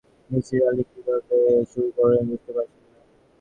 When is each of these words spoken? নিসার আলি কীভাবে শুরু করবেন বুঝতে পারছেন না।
নিসার 0.31 0.61
আলি 0.67 0.83
কীভাবে 0.91 1.37
শুরু 1.71 1.89
করবেন 1.97 2.23
বুঝতে 2.29 2.51
পারছেন 2.55 2.83
না। 2.87 2.99